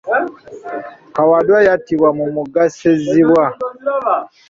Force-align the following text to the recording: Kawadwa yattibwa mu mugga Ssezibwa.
Kawadwa 1.15 1.57
yattibwa 1.67 2.09
mu 2.17 2.25
mugga 2.35 2.63
Ssezibwa. 2.71 3.45